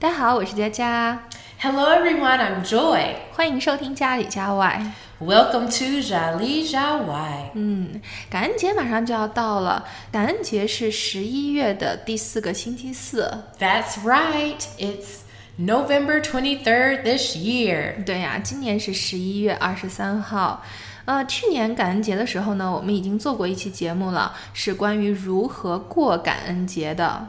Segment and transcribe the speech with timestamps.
[0.00, 1.22] 大家好，我是佳佳。
[1.60, 3.14] Hello everyone, I'm Joy。
[3.30, 4.92] 欢迎收听家里家外。
[5.20, 7.52] Welcome to 家里家外。
[7.54, 13.44] 嗯，感恩节马上就要到了，感恩节是十一月的第四个星期四。
[13.60, 15.20] That's right, it's
[15.60, 18.02] November twenty third this year。
[18.04, 20.64] 对呀、啊，今年是十一月二十三号。
[21.04, 27.28] 呃，去年感恩节的时候呢，我们已经做过一期节目了，是关于如何过感恩节的。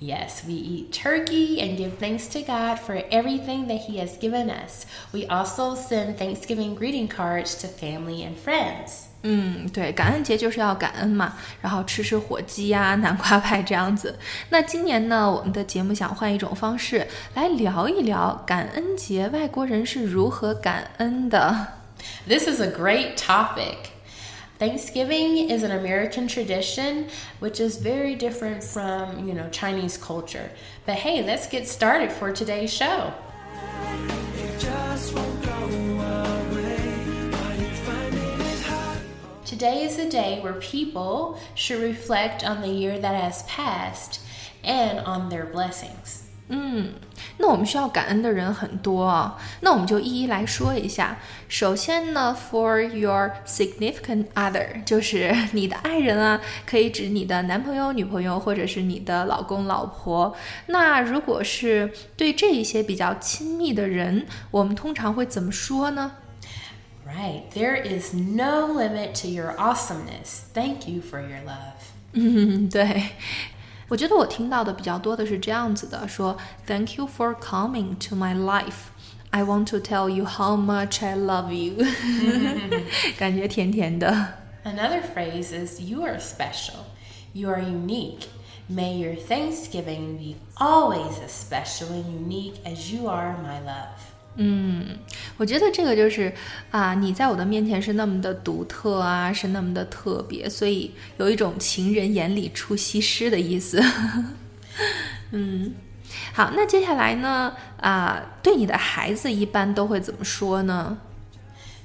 [0.00, 4.50] Yes, we eat turkey and give thanks to God for everything that He has given
[4.50, 4.84] us.
[5.12, 9.04] We also send Thanksgiving greeting cards to family and friends.
[9.22, 14.18] 嗯，对，感恩节就是要感恩嘛，然后吃吃火鸡呀、南瓜派这样子。
[14.50, 21.83] 那今年呢，我们的节目想换一种方式来聊一聊感恩节，外国人是如何感恩的。
[22.26, 23.90] This is a great topic.
[24.58, 27.08] Thanksgiving is an American tradition
[27.40, 30.50] which is very different from, you know, Chinese culture.
[30.86, 33.12] But hey, let's get started for today's show.
[39.44, 44.20] Today is a day where people should reflect on the year that has passed
[44.62, 46.23] and on their blessings.
[46.48, 46.92] 嗯，
[47.38, 51.16] 那我们需要感恩的人很多啊，那我们就一一来说一下。
[51.48, 60.36] 首先呢，for your significant other，就是你的爱人啊，可以指你的男朋友、女朋友，或者是你的老公、老婆。
[60.66, 66.12] 那如果是对这一些比较亲密的人，我们通常会怎么说呢
[67.06, 67.44] ？Right.
[67.54, 70.42] There is no limit to your awesomeness.
[70.52, 71.80] Thank you for your love.
[72.12, 73.12] 嗯， 对。
[73.87, 76.37] 我觉得我听到的比较多的是这样子的，说
[76.67, 78.91] Thank you for coming to my life.
[79.31, 81.85] I want to tell you how much I love you.
[83.17, 84.33] 感觉甜甜的。
[84.63, 86.85] Another phrase is you are special.
[87.33, 88.27] You are unique.
[88.69, 94.12] May your Thanksgiving be always as special and unique as you are my love.
[94.36, 94.98] 嗯，
[95.36, 96.32] 我觉得这个就是
[96.70, 103.80] 啊，你在我的面前是那么的独特啊，是那么的特别，所以有一种情人眼里出西施的意思。
[105.30, 105.74] 嗯，
[106.32, 107.54] 好，那接下来呢？
[107.80, 110.98] 啊，对你的孩子一般都会怎么说呢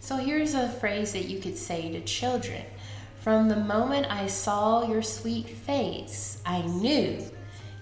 [0.02, 2.64] ？So here's a phrase that you could say to children.
[3.22, 7.18] From the moment I saw your sweet face, I knew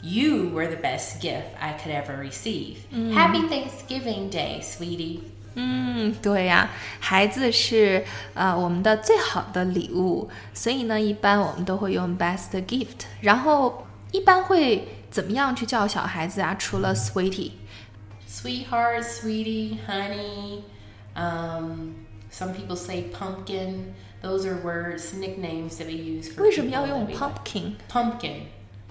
[0.03, 2.79] you were the best gift I could ever receive.
[3.15, 5.21] Happy Thanksgiving Day, sweetie.
[5.55, 8.05] 嗯，对呀，孩子是
[8.35, 13.05] 呃我们的最好的礼物，所以呢，一般我们都会用 best gift。
[13.21, 16.57] 然后一般会怎么样去叫小孩子啊？
[16.59, 17.53] 除了 sweetie，
[18.27, 20.63] Sweetheart, sweetie, honey.
[21.15, 23.93] Um, some people say pumpkin.
[24.23, 27.19] Those are words, nicknames that we use for 为什么要 people 用 that we like.
[27.19, 28.35] pumpkin？pumpkin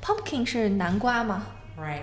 [0.05, 1.47] Pumpkin, 是南瓜吗？
[1.77, 2.01] right.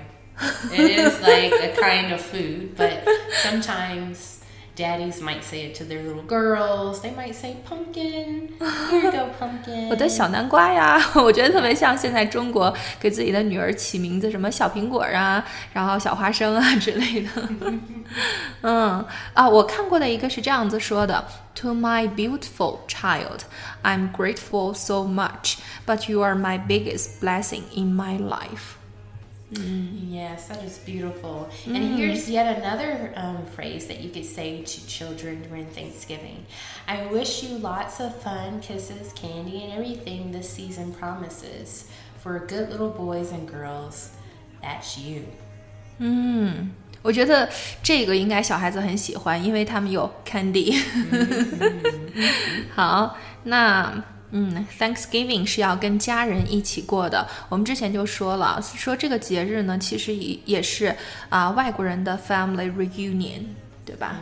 [0.73, 3.03] It is like a kind of food, but
[3.43, 4.39] sometimes
[4.77, 7.01] daddies might say it to their little girls.
[7.01, 8.51] They might say pumpkin.
[8.91, 9.89] Here you go, pumpkin.
[9.89, 17.31] 我的小南瓜呀，我觉得特别像现在中国给自己的女儿起名字，什么小苹果啊，然后小花生啊之类的。
[18.63, 19.05] 嗯
[19.35, 21.27] 啊，我看过的一个是这样子说的：
[21.57, 23.41] To my beautiful child,
[23.83, 28.77] I'm grateful so much, but you are my biggest blessing in my life.
[29.53, 31.49] Yes, that is beautiful.
[31.67, 36.45] And here's yet another um, phrase that you could say to children during Thanksgiving.
[36.87, 41.87] I wish you lots of fun, kisses, candy, and everything this season promises.
[42.23, 44.11] For good little boys and girls,
[44.61, 45.23] that's you.
[45.99, 46.71] 嗯，
[47.01, 47.49] 我觉得
[47.83, 50.79] 这个应该小孩子很喜欢，因为他们有 candy。
[52.75, 57.27] 好，那 嗯，Thanksgiving 是要跟家人一起过的。
[57.49, 60.95] 我们之前就说了，说这个节日呢，其实也也是
[61.29, 63.43] 啊、外国人的 family reunion，
[63.85, 64.21] 对吧？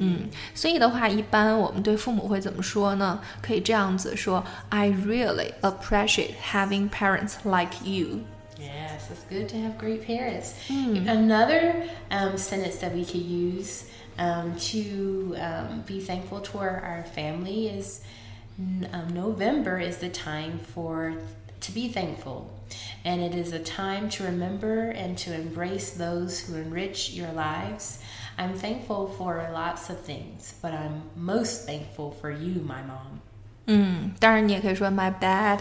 [0.00, 3.20] 嗯，所以的话，一般我们对父母会怎么说呢？
[3.42, 8.20] 可以这样子说：I really appreciate having parents like you。
[8.60, 10.52] Yes, it's good to have great parents.
[10.68, 13.84] Another um, sentence that we could use
[14.18, 20.58] um, to um, be thankful toward our family is n- um, November is the time
[20.74, 21.14] for
[21.60, 22.50] to be thankful.
[23.04, 27.98] And it is a time to remember and to embrace those who enrich your lives.
[28.36, 33.20] I'm thankful for lots of things, but I'm most thankful for you, my mom.
[33.66, 35.60] 嗯，当然你也可以说 my dad，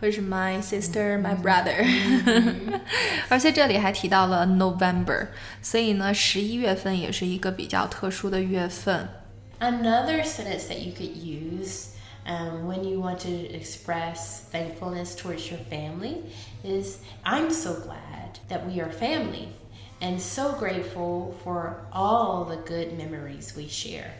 [0.00, 1.84] 或者是 my sister、my brother。
[3.28, 5.28] 而且这里还提到了 November，
[5.60, 9.08] 所以呢，十一月份也是一个比较特殊的月份。
[9.58, 11.88] Another sentence that you could use
[12.26, 16.22] um, when you want to express thankfulness towards your family
[16.62, 19.48] is I'm so glad that we are family
[20.00, 24.10] and so grateful for all the good memories we share.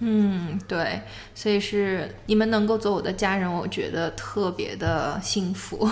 [0.00, 1.02] 嗯，对，
[1.34, 5.90] 所以是你们能够做我的家人，我觉得特别的幸福。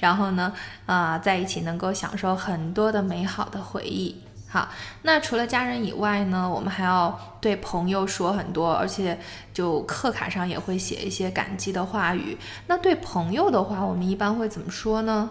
[0.00, 0.50] 然后呢，
[0.86, 4.16] 啊、在一起能够享受很多的美好的回忆。
[4.48, 4.68] 好，
[5.02, 9.18] 那除了家人以外呢，我们还要对朋友说很多，而且
[9.52, 12.38] 就课卡上也会写一些感激的话语。
[12.68, 15.30] 那对朋友的话，我们一般会怎么说呢？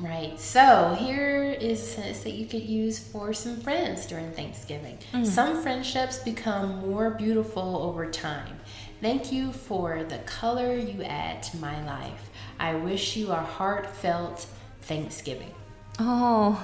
[0.00, 0.38] Right.
[0.38, 4.98] So here is a sentence that you could use for some friends during Thanksgiving.
[5.24, 8.60] Some friendships become more beautiful over time.
[9.02, 12.30] Thank you for the color you add to my life.
[12.60, 14.46] I wish you a heartfelt
[14.82, 15.50] Thanksgiving.
[15.98, 16.54] 哦，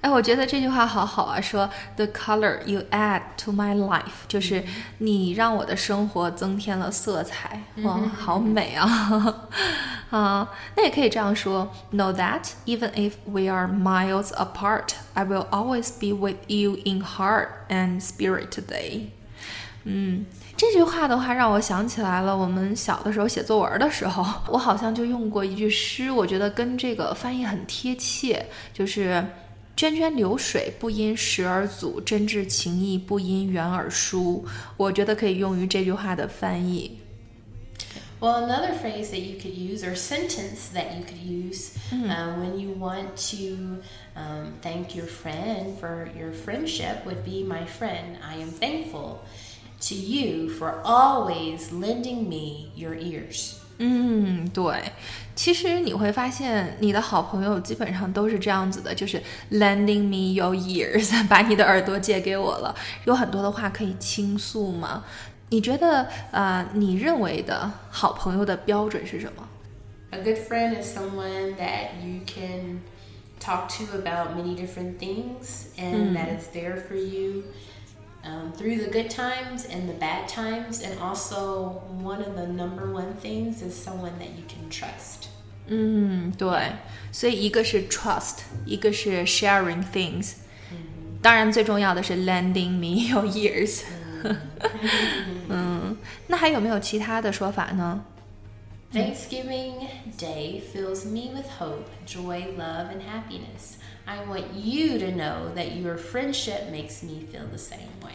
[0.00, 4.64] 哎，我觉得这句话好好啊，说 the color you add to my life，就是
[4.98, 9.48] 你让我的生活增添了色彩，哇，好美啊！
[10.10, 17.48] 啊，那也可以这样说，Know that even if we are miles apart, I will always be with you in heart
[17.68, 19.10] and spirit today。
[19.86, 20.24] 嗯，
[20.56, 29.24] 这句话的话让我想起来了，我们小的时候写作文的时候，我好像就用过一句诗，我觉得跟这个翻译很贴切，就是“
[29.74, 34.44] 涓涓流水不因时而阻，真挚情谊不因缘而疏”。
[34.76, 36.98] 我觉得可以用于这句话的翻译。
[38.20, 42.56] Well, another phrase that you could use, or sentence that you could use um, when
[42.56, 43.82] you want to
[44.14, 49.24] um, thank your friend for your friendship would be My friend, I am thankful
[49.80, 53.54] to you for always lending me your ears.
[53.78, 54.92] 嗯，对，
[55.34, 62.74] 其实你会发现，你的好朋友基本上都是这样子的，就是 lending me your ears，把你的耳朵借给我了，
[63.06, 65.04] 有很多的话可以倾诉嘛。
[65.48, 69.48] 你觉得，呃，你认为的好朋友的标准是什么？
[70.10, 72.82] A good friend is someone that you can
[73.40, 77.44] talk to about many different things and that is there for you
[78.26, 80.82] um, through the good times and the bad times.
[80.82, 85.28] And also, one of the number one things is someone that you can trust.
[85.68, 86.72] 嗯，对，
[87.12, 90.34] 所以一个是 trust，一个是 sharing things，
[91.22, 93.82] 当然最重要的是 lending me your ears。
[95.48, 95.96] 嗯，
[96.26, 98.04] 那还有没有其他的说法呢？
[98.92, 103.78] Thanksgiving Day fills me with hope, joy, love, and happiness.
[104.07, 108.13] I want you to know that your friendship makes me feel the same way.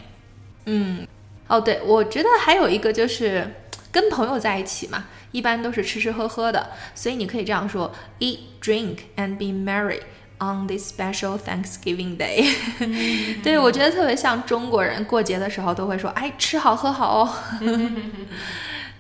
[0.64, 1.06] 嗯
[1.48, 3.46] 哦，对，我觉得还有一个就是
[3.92, 10.00] 跟朋友在一起嘛，一般都是吃吃喝喝的，所以你可以这样说：eat, drink, and be merry
[10.38, 13.42] on this special Thanksgiving Day。
[13.42, 17.34] 对，我觉得特别像中国人过节的时候都会说：“哎，吃好喝好哦。”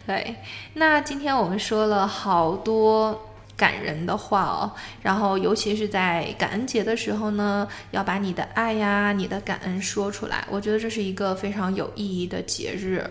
[0.06, 0.36] 对，
[0.74, 4.71] 那今天我们说了好多感人的话哦，
[5.01, 10.45] 然后尤其是在感恩节的时候呢，要把你的爱呀、你的感恩说出来。
[10.51, 13.03] 我觉得这是一个非常有意义的节日。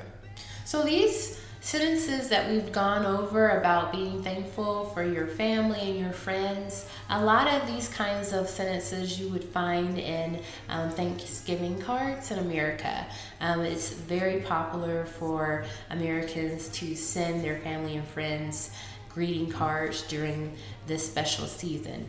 [0.65, 6.13] So these sentences that we've gone over about being thankful for your family and your
[6.13, 12.31] friends, a lot of these kinds of sentences you would find in um, Thanksgiving cards
[12.31, 13.07] in America.
[13.41, 18.71] Um, it's very popular for Americans to send their family and friends
[19.15, 20.51] greeting cards during
[20.87, 22.07] this special season.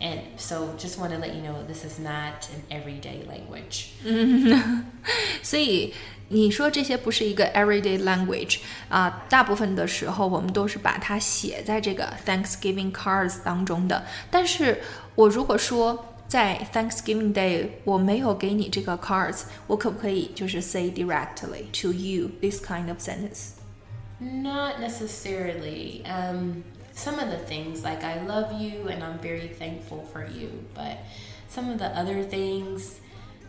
[0.00, 3.88] And so just want to let you know this is not an everyday language.
[5.42, 5.92] 所以
[6.28, 14.06] 你说这些不是一个 everyday language 啊、大部分的时候我们都是把它写在这个 Thanksgiving cards 当中的。
[14.30, 14.80] 但是
[15.16, 23.53] 我如果说在 Thanksgiving Day 我没有给你这个 cards，我可不可以就是 say directly to you this kind of sentence？
[24.20, 26.04] Not necessarily.
[26.04, 30.50] Um, some of the things, like I love you and I'm very thankful for you,
[30.74, 30.98] but
[31.48, 33.00] some of the other things,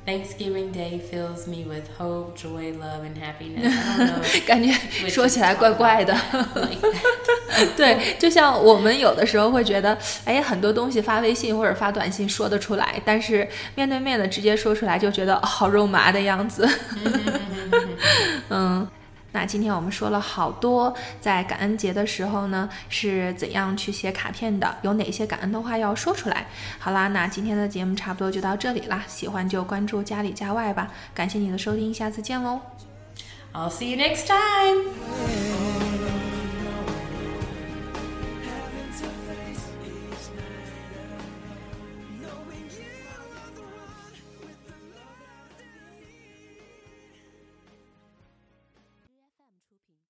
[0.05, 3.71] Thanksgiving Day fills me with hope, joy, love, and happiness.
[3.71, 4.21] I don't know.
[4.23, 6.13] if 感觉 we 说 should 起来 talk 怪怪 about 的。
[6.13, 7.75] that like that.
[7.75, 16.67] 对，就像我们有的时候会觉得，哎，很多东西发微信或者发短信说得出来，但是面对面的直接说出来，就觉得、哦好肉麻的样子。
[18.49, 18.87] 嗯。
[19.36, 26.46] 那今天我们说了好多，在感恩节的时候呢，是怎样去写卡片的，有哪些感恩的话要说出来。
[26.78, 30.90] 好啦，那今天的节目差不多就到这里啦，喜欢就关注家里家外吧。
[31.12, 32.60] 感谢你的收听，下次见喽。
[33.52, 35.45] I'll see you next time.